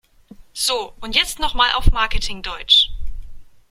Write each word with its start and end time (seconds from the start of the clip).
So, 0.53 0.95
und 0.99 1.15
jetzt 1.15 1.37
noch 1.37 1.53
mal 1.53 1.75
auf 1.75 1.91
Marketing-Deutsch! 1.91 2.89